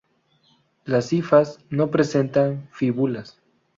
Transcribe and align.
Las 0.83 1.13
hifas 1.13 1.59
no 1.69 1.91
presentan 1.91 2.67
fíbulas. 2.71 3.39